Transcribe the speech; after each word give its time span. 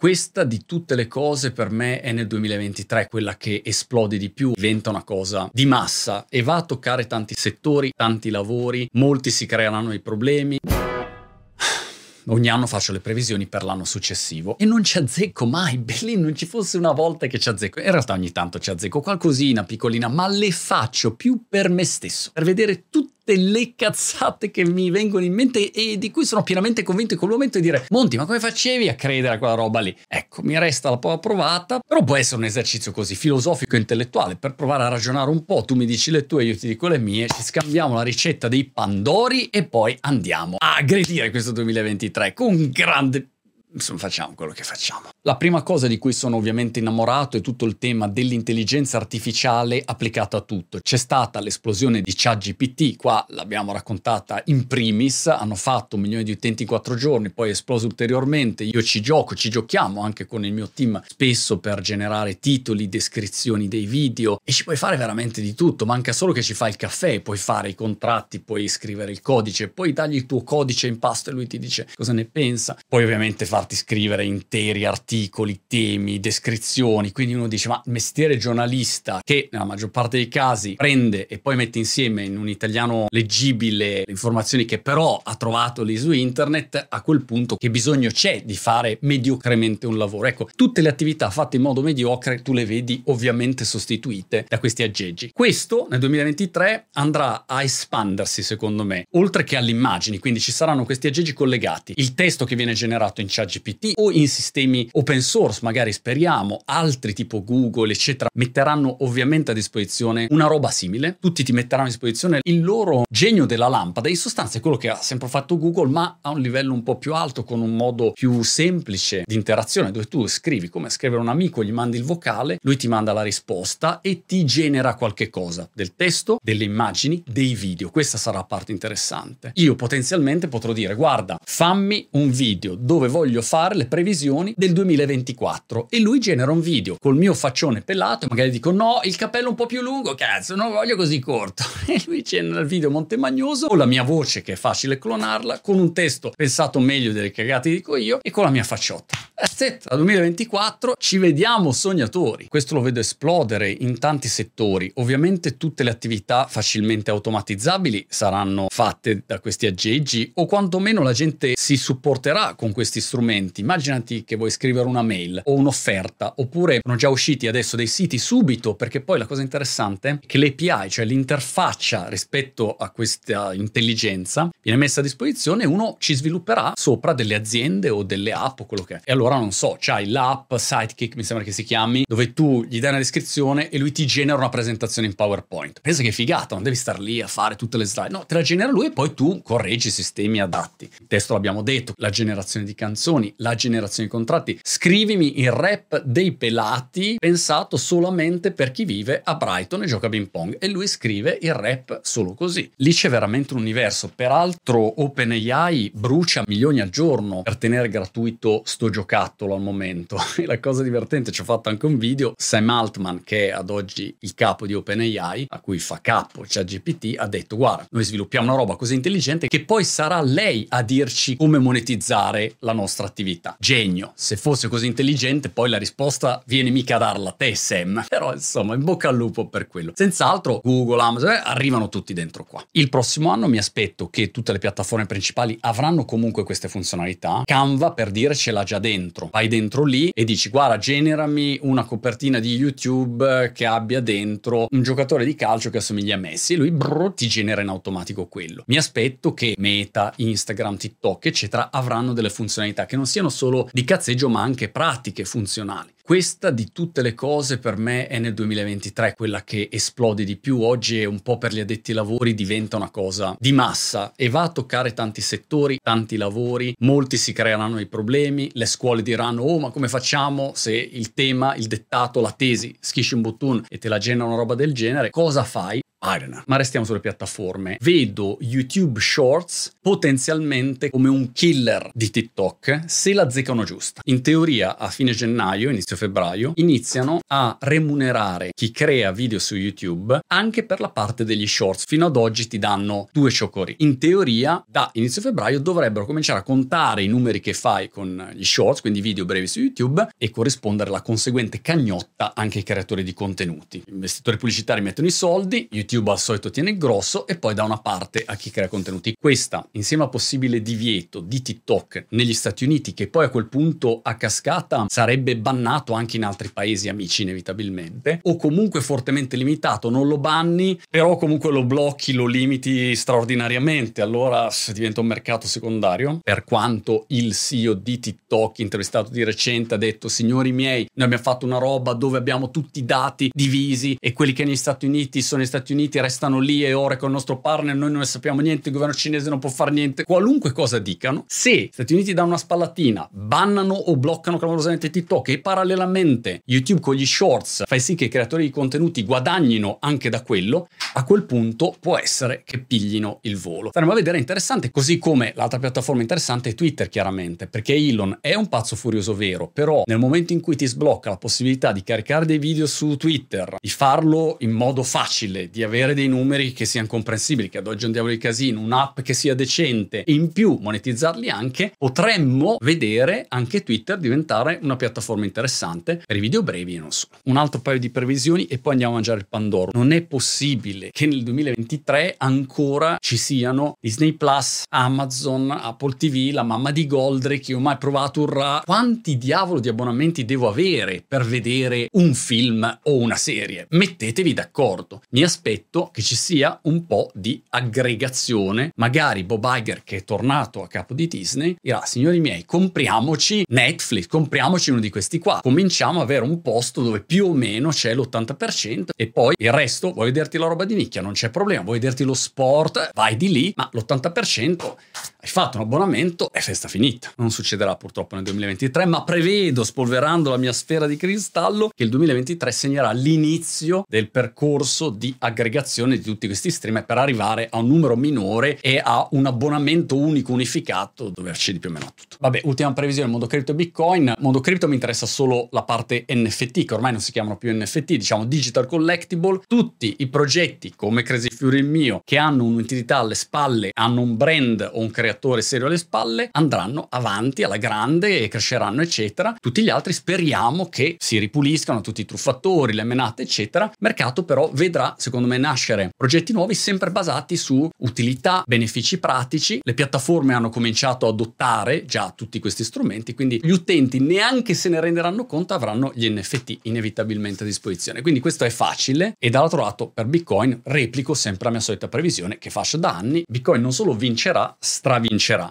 Questa 0.00 0.44
di 0.44 0.64
tutte 0.64 0.94
le 0.94 1.06
cose 1.08 1.52
per 1.52 1.68
me 1.68 2.00
è 2.00 2.12
nel 2.12 2.26
2023 2.26 3.06
quella 3.06 3.36
che 3.36 3.60
esplode 3.62 4.16
di 4.16 4.30
più, 4.30 4.52
diventa 4.54 4.88
una 4.88 5.04
cosa 5.04 5.50
di 5.52 5.66
massa 5.66 6.24
e 6.30 6.40
va 6.40 6.56
a 6.56 6.62
toccare 6.62 7.06
tanti 7.06 7.34
settori, 7.36 7.92
tanti 7.94 8.30
lavori, 8.30 8.88
molti 8.92 9.30
si 9.30 9.44
creeranno 9.44 9.92
i 9.92 10.00
problemi. 10.00 10.58
Ogni 12.28 12.48
anno 12.48 12.66
faccio 12.66 12.92
le 12.92 13.00
previsioni 13.00 13.46
per 13.46 13.62
l'anno 13.62 13.84
successivo 13.84 14.56
e 14.56 14.64
non 14.64 14.82
ci 14.82 14.96
azzecco 14.96 15.44
mai. 15.44 15.76
Bellino, 15.84 16.22
non 16.22 16.34
ci 16.34 16.46
fosse 16.46 16.78
una 16.78 16.92
volta 16.92 17.26
che 17.26 17.38
ci 17.38 17.50
azzecco. 17.50 17.80
In 17.80 17.90
realtà 17.90 18.14
ogni 18.14 18.32
tanto 18.32 18.58
ci 18.58 18.70
azzecco 18.70 19.02
qualcosina 19.02 19.64
piccolina, 19.64 20.08
ma 20.08 20.26
le 20.28 20.50
faccio 20.50 21.14
più 21.14 21.44
per 21.46 21.68
me 21.68 21.84
stesso, 21.84 22.30
per 22.32 22.44
vedere 22.44 22.84
tutte 22.88 23.19
le 23.36 23.74
cazzate 23.76 24.50
che 24.50 24.64
mi 24.64 24.90
vengono 24.90 25.24
in 25.24 25.32
mente 25.32 25.70
e 25.70 25.98
di 25.98 26.10
cui 26.10 26.24
sono 26.24 26.42
pienamente 26.42 26.82
convinto 26.82 27.14
in 27.14 27.18
quel 27.18 27.30
momento 27.30 27.58
di 27.58 27.64
dire 27.64 27.86
Monti, 27.90 28.16
ma 28.16 28.26
come 28.26 28.40
facevi 28.40 28.88
a 28.88 28.94
credere 28.94 29.34
a 29.34 29.38
quella 29.38 29.54
roba 29.54 29.80
lì? 29.80 29.96
Ecco, 30.08 30.42
mi 30.42 30.58
resta 30.58 30.90
la 30.90 30.98
prova 30.98 31.18
provata, 31.18 31.80
però 31.86 32.02
può 32.02 32.16
essere 32.16 32.36
un 32.36 32.44
esercizio 32.44 32.92
così 32.92 33.14
filosofico 33.14 33.76
e 33.76 33.78
intellettuale 33.78 34.36
per 34.36 34.54
provare 34.54 34.84
a 34.84 34.88
ragionare 34.88 35.30
un 35.30 35.44
po'. 35.44 35.64
Tu 35.64 35.74
mi 35.74 35.86
dici 35.86 36.10
le 36.10 36.26
tue, 36.26 36.44
io 36.44 36.56
ti 36.56 36.68
dico 36.68 36.88
le 36.88 36.98
mie, 36.98 37.26
ci 37.28 37.42
scambiamo 37.42 37.94
la 37.94 38.02
ricetta 38.02 38.48
dei 38.48 38.64
Pandori 38.64 39.46
e 39.46 39.64
poi 39.64 39.96
andiamo 40.00 40.56
a 40.58 40.76
aggredire 40.76 41.30
questo 41.30 41.52
2023 41.52 42.32
con 42.32 42.70
grande 42.70 43.28
insomma 43.72 43.98
facciamo 43.98 44.34
quello 44.34 44.52
che 44.52 44.62
facciamo. 44.62 45.08
La 45.22 45.36
prima 45.36 45.62
cosa 45.62 45.86
di 45.86 45.98
cui 45.98 46.12
sono 46.12 46.36
ovviamente 46.36 46.78
innamorato 46.78 47.36
è 47.36 47.40
tutto 47.40 47.64
il 47.64 47.78
tema 47.78 48.08
dell'intelligenza 48.08 48.96
artificiale 48.96 49.82
applicata 49.84 50.38
a 50.38 50.40
tutto. 50.40 50.80
C'è 50.80 50.96
stata 50.96 51.40
l'esplosione 51.40 52.00
di 52.00 52.12
ChatGPT, 52.14 52.96
qua 52.96 53.24
l'abbiamo 53.28 53.72
raccontata 53.72 54.42
in 54.46 54.66
primis, 54.66 55.26
hanno 55.26 55.54
fatto 55.54 55.96
un 55.96 56.02
milione 56.02 56.24
di 56.24 56.32
utenti 56.32 56.62
in 56.62 56.68
quattro 56.68 56.94
giorni, 56.94 57.30
poi 57.30 57.48
è 57.48 57.52
esploso 57.52 57.86
ulteriormente, 57.86 58.64
io 58.64 58.82
ci 58.82 59.00
gioco, 59.00 59.34
ci 59.34 59.50
giochiamo 59.50 60.02
anche 60.02 60.26
con 60.26 60.44
il 60.44 60.52
mio 60.52 60.68
team 60.68 61.00
spesso 61.06 61.58
per 61.58 61.80
generare 61.80 62.38
titoli, 62.38 62.88
descrizioni 62.88 63.68
dei 63.68 63.86
video 63.86 64.40
e 64.44 64.52
ci 64.52 64.64
puoi 64.64 64.76
fare 64.76 64.96
veramente 64.96 65.40
di 65.40 65.54
tutto, 65.54 65.86
manca 65.86 66.12
solo 66.12 66.32
che 66.32 66.42
ci 66.42 66.54
fai 66.54 66.70
il 66.70 66.76
caffè, 66.76 67.20
puoi 67.20 67.38
fare 67.38 67.68
i 67.68 67.74
contratti, 67.74 68.40
puoi 68.40 68.68
scrivere 68.68 69.12
il 69.12 69.20
codice, 69.20 69.68
poi 69.68 69.92
dagli 69.92 70.16
il 70.16 70.26
tuo 70.26 70.42
codice 70.42 70.86
in 70.86 70.98
pasto 70.98 71.30
e 71.30 71.32
lui 71.32 71.46
ti 71.46 71.58
dice 71.58 71.86
cosa 71.94 72.12
ne 72.12 72.24
pensa, 72.24 72.76
poi 72.88 73.04
ovviamente 73.04 73.44
fa 73.46 73.59
farti 73.60 73.76
scrivere 73.76 74.24
interi 74.24 74.84
articoli, 74.84 75.62
temi, 75.66 76.20
descrizioni, 76.20 77.12
quindi 77.12 77.34
uno 77.34 77.48
dice 77.48 77.68
ma 77.68 77.82
il 77.84 77.92
mestiere 77.92 78.38
giornalista 78.38 79.20
che 79.22 79.48
nella 79.52 79.64
maggior 79.64 79.90
parte 79.90 80.16
dei 80.16 80.28
casi 80.28 80.74
prende 80.74 81.26
e 81.26 81.38
poi 81.38 81.56
mette 81.56 81.78
insieme 81.78 82.24
in 82.24 82.38
un 82.38 82.48
italiano 82.48 83.06
leggibile 83.10 83.68
le 83.80 84.04
informazioni 84.06 84.64
che 84.64 84.78
però 84.78 85.20
ha 85.22 85.34
trovato 85.36 85.82
lì 85.82 85.96
su 85.96 86.10
internet, 86.10 86.86
a 86.88 87.02
quel 87.02 87.22
punto 87.22 87.56
che 87.56 87.70
bisogno 87.70 88.10
c'è 88.10 88.42
di 88.44 88.56
fare 88.56 88.98
mediocremente 89.02 89.86
un 89.86 89.98
lavoro. 89.98 90.26
Ecco, 90.26 90.48
tutte 90.54 90.80
le 90.80 90.88
attività 90.88 91.30
fatte 91.30 91.56
in 91.56 91.62
modo 91.62 91.82
mediocre 91.82 92.42
tu 92.42 92.52
le 92.52 92.64
vedi 92.64 93.02
ovviamente 93.06 93.64
sostituite 93.64 94.46
da 94.48 94.58
questi 94.58 94.82
aggeggi. 94.82 95.30
Questo 95.32 95.86
nel 95.90 96.00
2023 96.00 96.88
andrà 96.92 97.44
a 97.46 97.62
espandersi 97.62 98.42
secondo 98.42 98.84
me, 98.84 99.06
oltre 99.12 99.44
che 99.44 99.56
alle 99.56 99.70
immagini, 99.70 100.18
quindi 100.18 100.40
ci 100.40 100.52
saranno 100.52 100.84
questi 100.84 101.06
aggeggi 101.06 101.32
collegati. 101.34 101.92
Il 101.96 102.14
testo 102.14 102.44
che 102.44 102.56
viene 102.56 102.72
generato 102.72 103.20
in 103.20 103.26
chat 103.28 103.49
ChatGPT 103.50 103.92
o 103.96 104.10
in 104.12 104.28
sistemi 104.28 104.88
open 104.92 105.20
source, 105.20 105.60
magari 105.62 105.92
speriamo, 105.92 106.62
altri 106.66 107.12
tipo 107.12 107.42
Google, 107.42 107.92
eccetera, 107.92 108.30
metteranno 108.34 108.98
ovviamente 109.00 109.50
a 109.50 109.54
disposizione 109.54 110.26
una 110.30 110.46
roba 110.46 110.70
simile. 110.70 111.16
Tutti 111.20 111.42
ti 111.42 111.52
metteranno 111.52 111.88
a 111.88 111.90
disposizione 111.90 112.38
il 112.44 112.62
loro 112.62 113.02
genio 113.10 113.46
della 113.46 113.68
lampada. 113.68 114.08
In 114.08 114.16
sostanza 114.16 114.58
è 114.58 114.60
quello 114.60 114.76
che 114.76 114.88
ha 114.88 114.96
sempre 114.96 115.28
fatto 115.28 115.58
Google, 115.58 115.90
ma 115.90 116.18
a 116.20 116.30
un 116.30 116.40
livello 116.40 116.72
un 116.72 116.82
po' 116.82 116.96
più 116.96 117.14
alto, 117.14 117.42
con 117.42 117.60
un 117.60 117.74
modo 117.74 118.12
più 118.12 118.42
semplice 118.42 119.22
di 119.26 119.34
interazione, 119.34 119.90
dove 119.90 120.06
tu 120.06 120.26
scrivi 120.26 120.68
come 120.68 120.90
scrivere 120.90 121.20
un 121.20 121.28
amico, 121.28 121.64
gli 121.64 121.72
mandi 121.72 121.96
il 121.96 122.04
vocale, 122.04 122.58
lui 122.62 122.76
ti 122.76 122.88
manda 122.88 123.12
la 123.12 123.22
risposta 123.22 124.00
e 124.00 124.22
ti 124.26 124.44
genera 124.44 124.94
qualche 124.94 125.28
cosa, 125.28 125.68
del 125.72 125.94
testo, 125.96 126.38
delle 126.42 126.64
immagini, 126.64 127.22
dei 127.26 127.54
video. 127.54 127.90
Questa 127.90 128.18
sarà 128.18 128.38
la 128.38 128.44
parte 128.44 128.72
interessante. 128.72 129.52
Io 129.54 129.74
potenzialmente 129.74 130.48
potrò 130.48 130.72
dire, 130.72 130.94
guarda, 130.94 131.38
fammi 131.42 132.08
un 132.12 132.30
video 132.30 132.74
dove 132.74 133.08
voglio 133.08 133.39
voglio 133.40 133.42
fare 133.42 133.74
le 133.74 133.86
previsioni 133.86 134.52
del 134.56 134.72
2024 134.72 135.86
e 135.90 136.00
lui 136.00 136.20
genera 136.20 136.52
un 136.52 136.60
video 136.60 136.96
col 137.00 137.16
mio 137.16 137.34
faccione 137.34 137.80
pelato 137.80 138.26
magari 138.28 138.50
dico 138.50 138.70
no, 138.70 139.00
il 139.04 139.16
capello 139.16 139.48
un 139.48 139.54
po' 139.54 139.66
più 139.66 139.80
lungo, 139.80 140.14
cazzo, 140.14 140.54
non 140.54 140.70
voglio 140.70 140.96
così 140.96 141.18
corto. 141.18 141.64
E 141.90 142.00
lui 142.06 142.22
genera 142.22 142.60
il 142.60 142.66
video 142.66 142.88
montemagnoso 142.90 143.66
con 143.66 143.78
la 143.78 143.86
mia 143.86 144.04
voce 144.04 144.42
che 144.42 144.52
è 144.52 144.56
facile 144.56 144.98
clonarla, 144.98 145.60
con 145.60 145.78
un 145.78 145.92
testo 145.92 146.32
pensato 146.36 146.78
meglio 146.78 147.10
delle 147.12 147.32
cagate 147.32 147.70
dico 147.70 147.96
io 147.96 148.20
e 148.22 148.30
con 148.30 148.44
la 148.44 148.50
mia 148.50 148.62
facciotta. 148.62 149.16
That's 149.40 149.60
Dal 149.84 149.98
2024 149.98 150.94
ci 150.98 151.16
vediamo 151.16 151.72
sognatori. 151.72 152.48
Questo 152.48 152.74
lo 152.74 152.80
vedo 152.80 153.00
esplodere 153.00 153.70
in 153.70 153.98
tanti 153.98 154.28
settori. 154.28 154.90
Ovviamente 154.96 155.56
tutte 155.56 155.82
le 155.82 155.90
attività 155.90 156.46
facilmente 156.46 157.10
automatizzabili 157.10 158.06
saranno 158.08 158.66
fatte 158.68 159.22
da 159.26 159.38
questi 159.40 159.66
aggeggi 159.66 160.30
o 160.34 160.46
quantomeno 160.46 161.02
la 161.02 161.12
gente 161.12 161.54
si 161.56 161.76
supporterà 161.76 162.54
con 162.54 162.72
questi 162.72 163.00
strumenti. 163.00 163.60
Immaginati 163.60 164.24
che 164.24 164.36
vuoi 164.36 164.50
scrivere 164.50 164.86
una 164.86 165.02
mail 165.02 165.40
o 165.44 165.54
un'offerta, 165.54 166.34
oppure 166.36 166.80
sono 166.82 166.96
già 166.96 167.08
usciti 167.08 167.46
adesso 167.46 167.76
dei 167.76 167.86
siti 167.86 168.18
subito, 168.18 168.74
perché 168.74 169.00
poi 169.00 169.18
la 169.18 169.26
cosa 169.26 169.42
interessante 169.42 170.08
è 170.08 170.18
che 170.26 170.38
l'API, 170.38 170.90
cioè 170.90 171.04
l'interfaccia 171.04 172.08
rispetto 172.08 172.76
a 172.76 172.90
questa 172.90 173.54
intelligenza, 173.54 174.50
viene 174.62 174.78
messa 174.78 175.00
a 175.00 175.02
disposizione 175.02 175.62
e 175.62 175.66
uno 175.66 175.96
ci 175.98 176.14
svilupperà 176.14 176.72
sopra 176.76 177.12
delle 177.12 177.34
aziende 177.34 177.88
o 177.90 178.02
delle 178.02 178.32
app 178.32 178.60
o 178.60 178.66
quello 178.66 178.84
che 178.84 178.96
è. 178.96 179.00
E 179.04 179.12
allora 179.12 179.29
non 179.38 179.52
so, 179.52 179.76
c'hai 179.78 180.08
l'app 180.08 180.54
Sidekick, 180.54 181.16
mi 181.16 181.24
sembra 181.24 181.44
che 181.44 181.52
si 181.52 181.64
chiami, 181.64 182.04
dove 182.06 182.32
tu 182.32 182.64
gli 182.64 182.80
dai 182.80 182.90
una 182.90 182.98
descrizione 182.98 183.68
e 183.68 183.78
lui 183.78 183.92
ti 183.92 184.06
genera 184.06 184.36
una 184.36 184.48
presentazione 184.48 185.08
in 185.08 185.14
PowerPoint. 185.14 185.80
Pensa 185.80 186.02
che 186.02 186.12
figata, 186.12 186.54
non 186.54 186.64
devi 186.64 186.76
star 186.76 186.98
lì 187.00 187.20
a 187.20 187.26
fare 187.26 187.56
tutte 187.56 187.76
le 187.76 187.84
slide. 187.84 188.10
No, 188.10 188.26
te 188.26 188.34
la 188.34 188.42
genera 188.42 188.70
lui 188.70 188.86
e 188.86 188.90
poi 188.92 189.14
tu 189.14 189.42
correggi 189.42 189.88
i 189.88 189.92
sistemi 189.92 190.40
adatti. 190.40 190.90
Il 191.00 191.06
testo 191.06 191.32
l'abbiamo 191.32 191.62
detto, 191.62 191.94
la 191.96 192.10
generazione 192.10 192.66
di 192.66 192.74
canzoni 192.74 193.34
la 193.36 193.54
generazione 193.54 194.08
di 194.08 194.14
contratti. 194.14 194.58
Scrivimi 194.62 195.40
il 195.40 195.50
rap 195.50 196.02
dei 196.02 196.32
pelati 196.32 197.16
pensato 197.18 197.76
solamente 197.76 198.52
per 198.52 198.70
chi 198.70 198.84
vive 198.84 199.20
a 199.24 199.34
Brighton 199.34 199.82
e 199.82 199.86
gioca 199.86 200.06
a 200.06 200.10
ping 200.10 200.28
pong 200.28 200.56
e 200.58 200.68
lui 200.68 200.86
scrive 200.86 201.38
il 201.40 201.54
rap 201.54 202.00
solo 202.02 202.34
così. 202.34 202.70
Lì 202.76 202.92
c'è 202.92 203.08
veramente 203.08 203.54
un 203.54 203.60
universo. 203.60 204.10
Peraltro 204.14 205.02
OpenAI 205.02 205.92
brucia 205.94 206.44
milioni 206.46 206.80
al 206.80 206.90
giorno 206.90 207.42
per 207.42 207.56
tenere 207.56 207.88
gratuito 207.88 208.62
sto 208.64 208.90
giocattolo 209.20 209.54
al 209.54 209.60
momento. 209.60 210.18
E 210.40 210.46
la 210.46 210.58
cosa 210.58 210.82
divertente, 210.82 211.32
ci 211.32 211.42
ho 211.42 211.44
fatto 211.44 211.68
anche 211.68 211.84
un 211.84 211.98
video, 211.98 212.32
Sam 212.36 212.70
Altman 212.70 213.24
che 213.24 213.48
è 213.48 213.50
ad 213.50 213.68
oggi 213.68 214.14
il 214.20 214.34
capo 214.34 214.64
di 214.64 214.72
OpenAI, 214.72 215.46
a 215.50 215.60
cui 215.60 215.78
fa 215.78 216.00
capo 216.00 216.46
cioè 216.46 216.64
GPT, 216.64 217.14
ha 217.18 217.26
detto 217.26 217.56
guarda, 217.56 217.86
noi 217.90 218.04
sviluppiamo 218.04 218.46
una 218.46 218.56
roba 218.56 218.76
così 218.76 218.94
intelligente 218.94 219.48
che 219.48 219.64
poi 219.64 219.84
sarà 219.84 220.22
lei 220.22 220.64
a 220.70 220.82
dirci 220.82 221.36
come 221.36 221.58
monetizzare 221.58 222.54
la 222.60 222.72
nostra 222.72 223.06
attività. 223.06 223.54
Genio, 223.58 224.12
se 224.14 224.36
fosse 224.36 224.68
così 224.68 224.86
intelligente 224.86 225.50
poi 225.50 225.68
la 225.68 225.76
risposta 225.76 226.42
viene 226.46 226.70
mica 226.70 226.94
a 226.94 226.98
darla 226.98 227.30
a 227.30 227.32
te 227.32 227.54
Sam, 227.54 228.04
però 228.08 228.32
insomma 228.32 228.74
in 228.74 228.84
bocca 228.84 229.08
al 229.10 229.16
lupo 229.16 229.48
per 229.48 229.66
quello. 229.66 229.92
Senz'altro 229.94 230.60
Google, 230.62 231.02
Amazon, 231.02 231.32
eh, 231.32 231.42
arrivano 231.44 231.90
tutti 231.90 232.14
dentro 232.14 232.44
qua. 232.44 232.64
Il 232.70 232.88
prossimo 232.88 233.30
anno 233.30 233.46
mi 233.46 233.58
aspetto 233.58 234.08
che 234.08 234.30
tutte 234.30 234.52
le 234.52 234.58
piattaforme 234.58 235.04
principali 235.04 235.58
avranno 235.60 236.06
comunque 236.06 236.44
queste 236.44 236.68
funzionalità. 236.68 237.42
Canva 237.44 237.92
per 237.92 238.10
dire 238.10 238.34
ce 238.34 238.52
l'ha 238.52 238.64
già 238.64 238.78
dentro. 238.78 239.09
Vai 239.30 239.48
dentro 239.48 239.84
lì 239.84 240.10
e 240.14 240.24
dici 240.24 240.48
guarda 240.48 240.78
generami 240.78 241.58
una 241.62 241.84
copertina 241.84 242.38
di 242.38 242.54
YouTube 242.54 243.52
che 243.54 243.66
abbia 243.66 244.00
dentro 244.00 244.66
un 244.70 244.82
giocatore 244.82 245.24
di 245.24 245.34
calcio 245.34 245.70
che 245.70 245.78
assomiglia 245.78 246.14
a 246.14 246.18
Messi 246.18 246.54
e 246.54 246.56
lui 246.56 246.70
brrr, 246.70 247.12
ti 247.14 247.28
genera 247.28 247.60
in 247.62 247.68
automatico 247.68 248.26
quello. 248.26 248.64
Mi 248.66 248.76
aspetto 248.76 249.34
che 249.34 249.54
Meta, 249.58 250.12
Instagram, 250.16 250.76
TikTok 250.76 251.26
eccetera 251.26 251.70
avranno 251.70 252.12
delle 252.12 252.30
funzionalità 252.30 252.86
che 252.86 252.96
non 252.96 253.06
siano 253.06 253.28
solo 253.28 253.68
di 253.72 253.84
cazzeggio 253.84 254.28
ma 254.28 254.42
anche 254.42 254.68
pratiche, 254.68 255.24
funzionali. 255.24 255.90
Questa 256.10 256.50
di 256.50 256.72
tutte 256.72 257.02
le 257.02 257.14
cose 257.14 257.58
per 257.58 257.76
me 257.76 258.08
è 258.08 258.18
nel 258.18 258.34
2023 258.34 259.14
quella 259.14 259.44
che 259.44 259.68
esplode 259.70 260.24
di 260.24 260.36
più. 260.36 260.60
Oggi 260.60 261.00
è 261.00 261.04
un 261.04 261.20
po' 261.20 261.38
per 261.38 261.52
gli 261.52 261.60
addetti 261.60 261.92
ai 261.92 261.98
lavori 261.98 262.34
diventa 262.34 262.76
una 262.76 262.90
cosa 262.90 263.36
di 263.38 263.52
massa 263.52 264.12
e 264.16 264.28
va 264.28 264.42
a 264.42 264.50
toccare 264.50 264.92
tanti 264.92 265.20
settori, 265.20 265.78
tanti 265.80 266.16
lavori, 266.16 266.74
molti 266.80 267.16
si 267.16 267.32
creeranno 267.32 267.78
i 267.78 267.86
problemi, 267.86 268.50
le 268.54 268.66
scuole 268.66 269.02
diranno 269.02 269.42
oh 269.42 269.60
ma 269.60 269.70
come 269.70 269.86
facciamo 269.86 270.50
se 270.52 270.74
il 270.74 271.14
tema, 271.14 271.54
il 271.54 271.68
dettato, 271.68 272.20
la 272.20 272.32
tesi 272.32 272.76
schisci 272.80 273.14
un 273.14 273.20
bottone 273.20 273.62
e 273.68 273.78
te 273.78 273.88
la 273.88 273.98
genera 273.98 274.24
una 274.24 274.34
roba 274.34 274.56
del 274.56 274.74
genere, 274.74 275.10
cosa 275.10 275.44
fai? 275.44 275.80
Iron. 276.02 276.42
Ma 276.46 276.56
restiamo 276.56 276.86
sulle 276.86 277.00
piattaforme. 277.00 277.76
Vedo 277.80 278.38
YouTube 278.40 279.00
Shorts 279.00 279.76
potenzialmente 279.80 280.88
come 280.88 281.10
un 281.10 281.32
killer 281.32 281.90
di 281.92 282.08
TikTok 282.08 282.84
se 282.86 283.12
la 283.12 283.28
zeccano 283.28 283.64
giusta. 283.64 284.00
In 284.04 284.22
teoria 284.22 284.78
a 284.78 284.88
fine 284.88 285.12
gennaio, 285.12 285.68
inizio 285.68 285.96
febbraio, 285.96 286.52
iniziano 286.54 287.20
a 287.26 287.56
remunerare 287.60 288.52
chi 288.54 288.70
crea 288.70 289.12
video 289.12 289.38
su 289.38 289.56
YouTube 289.56 290.20
anche 290.26 290.64
per 290.64 290.80
la 290.80 290.88
parte 290.88 291.24
degli 291.24 291.46
shorts. 291.46 291.84
Fino 291.86 292.06
ad 292.06 292.16
oggi 292.16 292.48
ti 292.48 292.58
danno 292.58 293.08
due 293.12 293.30
cioccorini. 293.30 293.76
In 293.80 293.98
teoria 293.98 294.64
da 294.66 294.90
inizio 294.94 295.20
febbraio 295.20 295.60
dovrebbero 295.60 296.06
cominciare 296.06 296.38
a 296.38 296.42
contare 296.42 297.02
i 297.02 297.08
numeri 297.08 297.40
che 297.40 297.52
fai 297.52 297.90
con 297.90 298.30
gli 298.34 298.44
shorts, 298.44 298.80
quindi 298.80 299.02
video 299.02 299.26
brevi 299.26 299.46
su 299.46 299.60
YouTube 299.60 300.08
e 300.16 300.30
corrispondere 300.30 300.90
la 300.90 301.02
conseguente 301.02 301.60
cagnotta 301.60 302.32
anche 302.34 302.58
ai 302.58 302.64
creatori 302.64 303.02
di 303.02 303.12
contenuti. 303.12 303.82
Gli 303.84 303.92
investitori 303.92 304.38
pubblicitari 304.38 304.80
mettono 304.80 305.06
i 305.06 305.10
soldi, 305.10 305.68
YouTube 305.70 305.88
al 305.96 306.18
solito 306.18 306.50
tiene 306.50 306.70
il 306.70 306.78
grosso 306.78 307.26
e 307.26 307.36
poi 307.36 307.54
da 307.54 307.64
una 307.64 307.78
parte 307.78 308.22
a 308.24 308.36
chi 308.36 308.50
crea 308.50 308.68
contenuti. 308.68 309.16
Questa, 309.18 309.66
insieme 309.72 310.04
a 310.04 310.08
possibile 310.08 310.62
divieto 310.62 311.20
di 311.20 311.42
TikTok 311.42 312.06
negli 312.10 312.34
Stati 312.34 312.64
Uniti, 312.64 312.94
che 312.94 313.08
poi 313.08 313.24
a 313.26 313.28
quel 313.28 313.46
punto 313.46 314.00
a 314.02 314.14
cascata 314.14 314.86
sarebbe 314.88 315.36
bannato 315.36 315.92
anche 315.92 316.16
in 316.16 316.24
altri 316.24 316.50
paesi 316.50 316.88
amici 316.88 317.22
inevitabilmente, 317.22 318.20
o 318.22 318.36
comunque 318.36 318.80
fortemente 318.80 319.36
limitato, 319.36 319.90
non 319.90 320.06
lo 320.06 320.18
banni, 320.18 320.78
però 320.88 321.16
comunque 321.16 321.50
lo 321.50 321.64
blocchi, 321.64 322.12
lo 322.12 322.26
limiti 322.26 322.94
straordinariamente, 322.94 324.00
allora 324.02 324.48
diventa 324.72 325.00
un 325.00 325.06
mercato 325.06 325.46
secondario, 325.46 326.20
per 326.22 326.44
quanto 326.44 327.04
il 327.08 327.34
CEO 327.34 327.74
di 327.74 327.98
TikTok 327.98 328.58
intervistato 328.58 329.10
di 329.10 329.24
recente 329.24 329.74
ha 329.74 329.78
detto 329.78 330.08
signori 330.08 330.52
miei, 330.52 330.86
noi 330.94 331.06
abbiamo 331.06 331.22
fatto 331.22 331.46
una 331.46 331.58
roba 331.58 331.92
dove 331.94 332.18
abbiamo 332.18 332.50
tutti 332.50 332.80
i 332.80 332.84
dati 332.84 333.30
divisi 333.32 333.96
e 334.00 334.12
quelli 334.12 334.32
che 334.32 334.44
negli 334.44 334.56
Stati 334.56 334.86
Uniti 334.86 335.22
sono 335.22 335.40
negli 335.40 335.48
Stati 335.48 335.72
Uniti 335.72 335.79
restano 335.92 336.38
lì 336.38 336.64
e 336.64 336.72
ora 336.72 336.96
con 336.96 337.08
il 337.08 337.14
nostro 337.14 337.38
partner 337.38 337.74
noi 337.74 337.90
non 337.90 338.00
ne 338.00 338.06
sappiamo 338.06 338.40
niente, 338.40 338.68
il 338.68 338.74
governo 338.74 338.94
cinese 338.94 339.30
non 339.30 339.38
può 339.38 339.48
fare 339.48 339.70
niente, 339.70 340.04
qualunque 340.04 340.52
cosa 340.52 340.78
dicano, 340.78 341.24
se 341.26 341.70
Stati 341.72 341.94
Uniti 341.94 342.12
danno 342.12 342.28
una 342.28 342.38
spallatina, 342.38 343.08
bannano 343.10 343.74
o 343.74 343.96
bloccano 343.96 344.38
clamorosamente 344.38 344.90
TikTok 344.90 345.28
e 345.28 345.40
parallelamente 345.40 346.42
YouTube 346.44 346.80
con 346.80 346.94
gli 346.94 347.06
shorts 347.06 347.62
fai 347.66 347.80
sì 347.80 347.94
che 347.94 348.04
i 348.04 348.08
creatori 348.08 348.44
di 348.44 348.50
contenuti 348.50 349.04
guadagnino 349.04 349.78
anche 349.80 350.08
da 350.08 350.22
quello, 350.22 350.68
a 350.94 351.04
quel 351.04 351.24
punto 351.24 351.74
può 351.78 351.96
essere 351.96 352.42
che 352.44 352.58
piglino 352.58 353.18
il 353.22 353.36
volo. 353.36 353.68
Staremo 353.70 353.92
a 353.92 353.94
vedere 353.94 354.18
interessante, 354.18 354.70
così 354.70 354.98
come 354.98 355.32
l'altra 355.36 355.58
piattaforma 355.58 356.00
interessante 356.00 356.50
è 356.50 356.54
Twitter 356.54 356.88
chiaramente, 356.88 357.46
perché 357.46 357.74
Elon 357.74 358.18
è 358.20 358.34
un 358.34 358.48
pazzo 358.48 358.76
furioso 358.76 359.14
vero, 359.14 359.48
però 359.48 359.82
nel 359.86 359.98
momento 359.98 360.32
in 360.32 360.40
cui 360.40 360.56
ti 360.56 360.66
sblocca 360.66 361.10
la 361.10 361.16
possibilità 361.16 361.72
di 361.72 361.82
caricare 361.82 362.26
dei 362.26 362.38
video 362.38 362.66
su 362.66 362.96
Twitter, 362.96 363.56
di 363.60 363.68
farlo 363.68 364.36
in 364.40 364.50
modo 364.50 364.82
facile, 364.82 365.48
di 365.48 365.62
avere 365.62 365.69
dei 365.70 366.08
numeri 366.08 366.52
che 366.52 366.64
siano 366.64 366.88
comprensibili, 366.88 367.48
che 367.48 367.58
ad 367.58 367.66
oggi 367.66 367.84
è 367.84 367.86
un 367.86 367.92
diavolo 367.92 368.12
di 368.12 368.18
casino, 368.18 368.60
un'app 368.60 369.00
che 369.00 369.14
sia 369.14 369.34
decente 369.34 370.02
e 370.04 370.12
in 370.12 370.32
più 370.32 370.58
monetizzarli 370.60 371.30
anche, 371.30 371.72
potremmo 371.78 372.56
vedere 372.60 373.26
anche 373.28 373.62
Twitter 373.62 373.96
diventare 373.98 374.58
una 374.62 374.76
piattaforma 374.76 375.24
interessante 375.24 376.02
per 376.04 376.16
i 376.16 376.20
video 376.20 376.42
brevi 376.42 376.74
e 376.74 376.78
non 376.78 376.90
solo. 376.90 377.14
Un 377.24 377.36
altro 377.36 377.60
paio 377.60 377.78
di 377.78 377.90
previsioni 377.90 378.46
e 378.46 378.58
poi 378.58 378.72
andiamo 378.72 378.92
a 378.92 378.96
mangiare 378.96 379.20
il 379.20 379.26
Pandoro. 379.28 379.70
Non 379.72 379.92
è 379.92 380.02
possibile 380.02 380.90
che 380.90 381.06
nel 381.06 381.22
2023 381.22 382.16
ancora 382.18 382.96
ci 383.00 383.16
siano 383.16 383.76
Disney 383.80 384.12
Plus, 384.12 384.64
Amazon, 384.70 385.50
Apple 385.50 385.94
TV, 385.96 386.32
la 386.32 386.42
mamma 386.42 386.72
di 386.72 386.86
Goldrick, 386.86 387.48
io 387.48 387.58
ho 387.58 387.60
mai 387.60 387.78
provato 387.78 388.22
Urra. 388.22 388.62
Quanti 388.64 389.16
diavolo 389.16 389.60
di 389.60 389.68
abbonamenti 389.68 390.24
devo 390.24 390.48
avere 390.48 391.04
per 391.06 391.24
vedere 391.24 391.88
un 391.92 392.14
film 392.14 392.78
o 392.82 392.96
una 392.96 393.16
serie? 393.16 393.66
Mettetevi 393.70 394.32
d'accordo. 394.32 395.02
Mi 395.10 395.22
aspetto 395.22 395.59
che 395.92 396.02
ci 396.02 396.16
sia 396.16 396.58
un 396.64 396.86
po' 396.86 397.10
di 397.14 397.42
aggregazione. 397.50 398.72
Magari 398.76 399.24
Bob 399.24 399.44
Iger, 399.46 399.82
che 399.84 399.98
è 399.98 400.04
tornato 400.04 400.62
a 400.62 400.68
capo 400.68 400.94
di 400.94 401.06
Disney, 401.06 401.56
dirà: 401.60 401.82
Signori 401.84 402.20
miei, 402.20 402.44
compriamoci 402.44 403.44
Netflix, 403.48 404.06
compriamoci 404.06 404.70
uno 404.70 404.80
di 404.80 404.90
questi 404.90 405.18
qua. 405.18 405.40
Cominciamo 405.42 405.98
ad 405.98 406.04
avere 406.04 406.24
un 406.24 406.40
posto 406.42 406.82
dove 406.82 407.00
più 407.02 407.26
o 407.26 407.32
meno 407.32 407.70
c'è 407.70 407.94
l'80% 407.94 408.90
e 408.96 409.08
poi 409.08 409.34
il 409.38 409.52
resto, 409.52 409.92
vuoi 409.92 410.06
vederti 410.06 410.38
la 410.38 410.46
roba 410.46 410.64
di 410.64 410.74
nicchia, 410.74 411.02
non 411.02 411.12
c'è 411.12 411.30
problema. 411.30 411.62
Vuoi 411.62 411.78
vederti 411.78 412.04
lo 412.04 412.14
sport, 412.14 412.90
vai 412.94 413.16
di 413.16 413.30
lì, 413.30 413.52
ma 413.56 413.68
l'80% 413.72 414.74
hai 415.22 415.28
fatto 415.28 415.58
un 415.58 415.64
abbonamento 415.64 416.32
e 416.32 416.40
festa 416.40 416.66
finita. 416.66 417.10
Non 417.16 417.30
succederà 417.30 417.76
purtroppo 417.76 418.14
nel 418.14 418.24
2023, 418.24 418.86
ma 418.86 419.04
prevedo, 419.04 419.64
spolverando 419.64 420.30
la 420.30 420.38
mia 420.38 420.52
sfera 420.52 420.86
di 420.86 420.96
cristallo, 420.96 421.70
che 421.74 421.82
il 421.82 421.90
2023 421.90 422.50
segnerà 422.50 422.90
l'inizio 422.92 423.84
del 423.86 424.10
percorso 424.10 424.88
di 424.88 425.14
aggregazione 425.18 425.98
di 425.98 426.02
tutti 426.02 426.26
questi 426.26 426.50
stream 426.50 426.84
per 426.86 426.96
arrivare 426.96 427.48
a 427.50 427.58
un 427.58 427.66
numero 427.66 427.96
minore 427.96 428.58
e 428.60 428.80
a 428.82 429.06
un 429.10 429.26
abbonamento 429.26 429.94
unico 429.96 430.32
unificato 430.32 431.10
dove 431.10 431.28
accedi 431.28 431.58
più 431.58 431.68
o 431.68 431.72
meno 431.72 431.86
a 431.86 431.92
tutto. 431.94 432.16
Vabbè, 432.18 432.40
ultima 432.44 432.72
previsione, 432.72 433.10
mondo 433.10 433.26
cripto 433.26 433.52
e 433.52 433.56
bitcoin. 433.56 434.14
Mondo 434.18 434.40
cripto 434.40 434.68
mi 434.68 434.74
interessa 434.74 435.04
solo 435.04 435.48
la 435.50 435.64
parte 435.64 436.06
NFT, 436.08 436.64
che 436.64 436.74
ormai 436.74 436.92
non 436.92 437.00
si 437.02 437.12
chiamano 437.12 437.36
più 437.36 437.54
NFT, 437.54 437.84
diciamo 437.84 438.24
digital 438.24 438.64
collectible. 438.66 439.42
Tutti 439.46 439.96
i 439.98 440.06
progetti 440.06 440.72
come 440.74 441.02
Crazy 441.02 441.28
Fury 441.28 441.58
il 441.58 441.66
mio, 441.66 442.00
che 442.04 442.16
hanno 442.16 442.44
un'utilità 442.44 442.98
alle 442.98 443.14
spalle, 443.14 443.70
hanno 443.74 444.00
un 444.00 444.16
brand 444.16 444.70
o 444.72 444.80
un 444.80 444.90
creatore 444.90 445.08
serio 445.40 445.66
alle 445.66 445.78
spalle, 445.78 446.28
andranno 446.32 446.86
avanti 446.90 447.42
alla 447.42 447.56
grande 447.56 448.20
e 448.20 448.28
cresceranno, 448.28 448.82
eccetera. 448.82 449.34
Tutti 449.40 449.62
gli 449.62 449.68
altri 449.68 449.92
speriamo 449.92 450.68
che 450.68 450.96
si 450.98 451.18
ripuliscano, 451.18 451.80
tutti 451.80 452.02
i 452.02 452.04
truffatori, 452.04 452.72
le 452.72 452.84
menate, 452.84 453.22
eccetera. 453.22 453.70
Mercato 453.80 454.24
però 454.24 454.50
vedrà, 454.52 454.94
secondo 454.98 455.26
me, 455.26 455.38
nascere 455.38 455.90
progetti 455.96 456.32
nuovi 456.32 456.54
sempre 456.54 456.90
basati 456.90 457.36
su 457.36 457.68
utilità, 457.78 458.42
benefici 458.46 458.98
pratici. 458.98 459.60
Le 459.62 459.74
piattaforme 459.74 460.34
hanno 460.34 460.50
cominciato 460.50 461.06
a 461.06 461.10
adottare 461.10 461.84
già 461.84 462.12
tutti 462.14 462.38
questi 462.38 462.64
strumenti, 462.64 463.14
quindi 463.14 463.40
gli 463.42 463.50
utenti 463.50 464.00
neanche 464.00 464.54
se 464.54 464.68
ne 464.68 464.80
renderanno 464.80 465.26
conto 465.26 465.54
avranno 465.54 465.92
gli 465.94 466.08
NFT 466.08 466.58
inevitabilmente 466.62 467.42
a 467.42 467.46
disposizione. 467.46 468.02
Quindi 468.02 468.20
questo 468.20 468.44
è 468.44 468.50
facile 468.50 469.14
e 469.18 469.30
dall'altro 469.30 469.62
lato 469.62 469.88
per 469.88 470.06
Bitcoin 470.06 470.60
replico 470.64 471.14
sempre 471.14 471.46
la 471.46 471.50
mia 471.50 471.60
solita 471.60 471.88
previsione 471.88 472.38
che 472.38 472.50
faccio 472.50 472.76
da 472.76 472.94
anni. 472.94 473.24
Bitcoin 473.28 473.60
non 473.60 473.72
solo 473.72 473.94
vincerà, 473.94 474.56
stravincerà. 474.58 474.99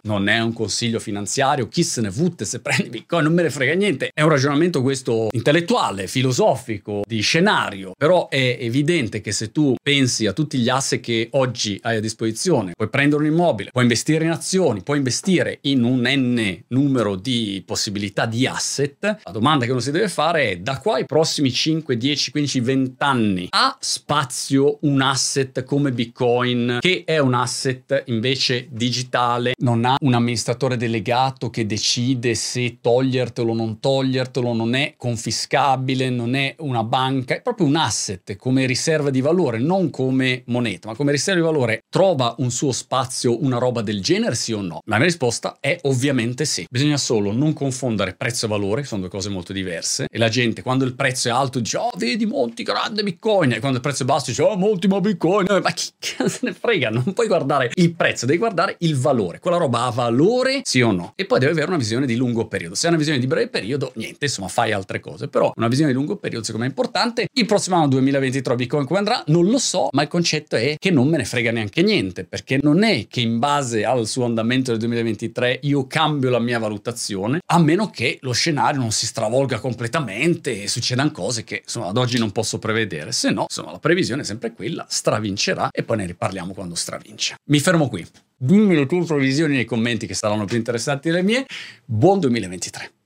Non 0.03 0.27
è 0.27 0.39
un 0.39 0.53
consiglio 0.53 0.99
finanziario, 0.99 1.67
chi 1.67 1.83
se 1.83 2.01
ne 2.01 2.11
fotte 2.11 2.45
se 2.45 2.61
prendi 2.61 2.89
Bitcoin, 2.89 3.23
non 3.23 3.33
me 3.33 3.43
ne 3.43 3.49
frega 3.49 3.73
niente. 3.73 4.11
È 4.13 4.21
un 4.21 4.29
ragionamento 4.29 4.81
questo 4.81 5.27
intellettuale, 5.31 6.07
filosofico, 6.07 7.03
di 7.05 7.21
scenario, 7.21 7.93
però 7.97 8.27
è 8.29 8.57
evidente 8.59 9.21
che 9.21 9.31
se 9.31 9.51
tu 9.51 9.75
pensi 9.81 10.25
a 10.25 10.33
tutti 10.33 10.57
gli 10.57 10.69
asset 10.69 10.99
che 10.99 11.27
oggi 11.31 11.79
hai 11.83 11.97
a 11.97 11.99
disposizione, 11.99 12.73
puoi 12.75 12.89
prendere 12.89 13.21
un 13.21 13.27
immobile, 13.27 13.71
puoi 13.71 13.83
investire 13.83 14.25
in 14.25 14.31
azioni, 14.31 14.83
puoi 14.83 14.97
investire 14.97 15.59
in 15.61 15.83
un 15.83 16.01
n 16.05 16.63
numero 16.67 17.15
di 17.15 17.63
possibilità 17.65 18.25
di 18.25 18.45
asset, 18.47 19.17
la 19.23 19.31
domanda 19.31 19.65
che 19.65 19.71
uno 19.71 19.79
si 19.79 19.91
deve 19.91 20.09
fare 20.09 20.51
è 20.51 20.57
da 20.57 20.79
qua 20.79 20.95
ai 20.95 21.05
prossimi 21.05 21.51
5, 21.51 21.97
10, 21.97 22.31
15, 22.31 22.59
20 22.59 22.95
anni 22.99 23.47
ha 23.49 23.77
spazio 23.79 24.77
un 24.81 25.01
asset 25.01 25.63
come 25.63 25.91
Bitcoin 25.91 26.77
che 26.79 27.03
è 27.05 27.17
un 27.17 27.33
asset 27.33 28.03
invece 28.07 28.67
digitale, 28.69 29.38
non 29.57 29.85
ha 29.85 29.95
un 30.01 30.13
amministratore 30.13 30.77
delegato 30.77 31.49
che 31.49 31.65
decide 31.65 32.35
se 32.35 32.77
togliertelo 32.81 33.51
o 33.51 33.55
non 33.55 33.79
togliertelo, 33.79 34.53
non 34.53 34.75
è 34.75 34.93
confiscabile, 34.97 36.09
non 36.09 36.35
è 36.35 36.55
una 36.59 36.83
banca, 36.83 37.35
è 37.35 37.41
proprio 37.41 37.67
un 37.67 37.75
asset 37.75 38.35
come 38.35 38.65
riserva 38.65 39.09
di 39.09 39.21
valore, 39.21 39.59
non 39.59 39.89
come 39.89 40.43
moneta, 40.45 40.87
ma 40.87 40.95
come 40.95 41.11
riserva 41.11 41.39
di 41.39 41.45
valore. 41.45 41.83
Trova 41.89 42.35
un 42.39 42.51
suo 42.51 42.71
spazio 42.71 43.43
una 43.43 43.57
roba 43.57 43.81
del 43.81 44.01
genere, 44.01 44.35
sì 44.35 44.53
o 44.53 44.61
no? 44.61 44.79
La 44.85 44.97
mia 44.97 45.05
risposta 45.05 45.57
è 45.59 45.77
ovviamente 45.83 46.45
sì. 46.45 46.65
Bisogna 46.69 46.97
solo 46.97 47.31
non 47.31 47.53
confondere 47.53 48.13
prezzo 48.13 48.45
e 48.45 48.49
valore, 48.49 48.83
sono 48.83 49.01
due 49.01 49.09
cose 49.09 49.29
molto 49.29 49.53
diverse. 49.53 50.07
E 50.09 50.17
la 50.17 50.29
gente, 50.29 50.61
quando 50.61 50.85
il 50.85 50.95
prezzo 50.95 51.27
è 51.27 51.31
alto, 51.31 51.59
dice: 51.59 51.77
Oh, 51.77 51.91
vedi, 51.97 52.25
monti 52.25 52.63
grande 52.63 53.03
Bitcoin. 53.03 53.53
E 53.53 53.59
quando 53.59 53.77
il 53.77 53.83
prezzo 53.83 54.03
è 54.03 54.05
basso, 54.05 54.29
dice: 54.29 54.41
Oh, 54.41 54.57
molti 54.57 54.87
ma 54.87 54.99
Bitcoin. 54.99 55.47
Ma 55.61 55.71
chi 55.71 55.91
se 55.99 56.39
ne 56.41 56.53
frega? 56.53 56.89
Non 56.89 57.13
puoi 57.13 57.27
guardare 57.27 57.71
il 57.75 57.93
prezzo, 57.93 58.25
devi 58.25 58.37
guardare 58.37 58.75
il 58.79 58.95
valore. 59.29 59.39
Quella 59.39 59.57
roba 59.57 59.83
ha 59.83 59.89
valore, 59.91 60.61
sì 60.63 60.81
o 60.81 60.91
no? 60.91 61.13
E 61.15 61.25
poi 61.25 61.39
devi 61.39 61.51
avere 61.51 61.67
una 61.67 61.77
visione 61.77 62.05
di 62.05 62.15
lungo 62.15 62.47
periodo. 62.47 62.75
Se 62.75 62.85
hai 62.85 62.89
una 62.89 62.97
visione 62.97 63.19
di 63.19 63.27
breve 63.27 63.49
periodo, 63.49 63.91
niente, 63.95 64.25
insomma, 64.25 64.47
fai 64.47 64.71
altre 64.71 64.99
cose. 64.99 65.27
Però 65.27 65.51
una 65.55 65.67
visione 65.67 65.91
di 65.91 65.97
lungo 65.97 66.17
periodo, 66.17 66.43
secondo 66.43 66.65
me, 66.65 66.71
è 66.71 66.75
importante. 66.75 67.27
Il 67.31 67.45
prossimo 67.45 67.75
anno 67.77 67.87
2023 67.87 68.55
Bitcoin 68.55 68.85
come 68.85 68.99
andrà? 68.99 69.23
Non 69.27 69.49
lo 69.49 69.57
so, 69.57 69.89
ma 69.91 70.01
il 70.01 70.07
concetto 70.07 70.55
è 70.55 70.75
che 70.77 70.91
non 70.91 71.07
me 71.07 71.17
ne 71.17 71.25
frega 71.25 71.51
neanche 71.51 71.81
niente, 71.81 72.25
perché 72.25 72.59
non 72.61 72.83
è 72.83 73.07
che 73.07 73.21
in 73.21 73.39
base 73.39 73.85
al 73.85 74.07
suo 74.07 74.25
andamento 74.25 74.71
del 74.71 74.79
2023 74.79 75.59
io 75.63 75.87
cambio 75.87 76.29
la 76.29 76.39
mia 76.39 76.59
valutazione, 76.59 77.39
a 77.45 77.59
meno 77.59 77.89
che 77.89 78.17
lo 78.21 78.31
scenario 78.31 78.79
non 78.79 78.91
si 78.91 79.05
stravolga 79.05 79.59
completamente 79.59 80.63
e 80.63 80.67
succedano 80.67 81.11
cose 81.11 81.43
che 81.43 81.61
insomma 81.63 81.87
ad 81.87 81.97
oggi 81.97 82.17
non 82.17 82.31
posso 82.31 82.59
prevedere. 82.59 83.11
Se 83.11 83.29
no, 83.29 83.43
insomma, 83.43 83.71
la 83.71 83.79
previsione 83.79 84.21
è 84.21 84.25
sempre 84.25 84.53
quella, 84.53 84.85
stravincerà 84.87 85.69
e 85.71 85.83
poi 85.83 85.97
ne 85.97 86.05
riparliamo 86.05 86.53
quando 86.53 86.75
stravince. 86.75 87.35
Mi 87.49 87.59
fermo 87.59 87.87
qui. 87.87 88.05
Dimmi 88.41 88.73
le 88.73 88.85
tue 88.85 89.03
previsioni 89.03 89.55
nei 89.55 89.65
commenti 89.65 90.07
che 90.07 90.13
saranno 90.13 90.45
più 90.45 90.55
interessanti 90.55 91.09
delle 91.09 91.23
mie. 91.23 91.45
Buon 91.83 92.21
2023. 92.21 92.91